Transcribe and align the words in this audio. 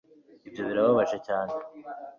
ibyo 0.47 0.61
birababaje 0.67 1.17
cyane 1.27 1.51